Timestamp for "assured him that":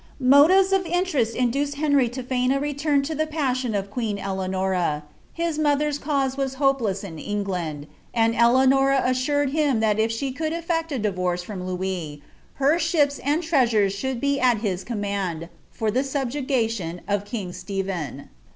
9.05-9.99